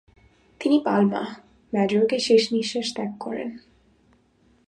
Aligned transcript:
তিনি 0.61 0.77
পালমা, 0.85 1.23
ম্যাজোর্কায় 1.73 2.19
শেষনিঃশ্বাস 2.19 2.87
ত্যাগ 2.95 3.11
করেন। 3.19 3.49